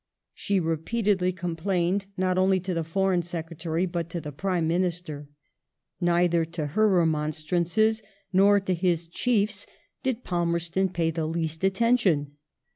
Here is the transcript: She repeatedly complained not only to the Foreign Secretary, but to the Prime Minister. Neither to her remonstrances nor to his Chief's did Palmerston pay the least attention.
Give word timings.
She 0.33 0.59
repeatedly 0.59 1.31
complained 1.31 2.07
not 2.17 2.35
only 2.35 2.59
to 2.61 2.73
the 2.73 2.83
Foreign 2.83 3.21
Secretary, 3.21 3.85
but 3.85 4.09
to 4.09 4.19
the 4.19 4.31
Prime 4.31 4.67
Minister. 4.67 5.27
Neither 5.99 6.43
to 6.43 6.65
her 6.73 6.89
remonstrances 6.89 8.01
nor 8.33 8.59
to 8.61 8.73
his 8.73 9.07
Chief's 9.07 9.67
did 10.01 10.23
Palmerston 10.23 10.89
pay 10.89 11.11
the 11.11 11.27
least 11.27 11.63
attention. 11.63 12.37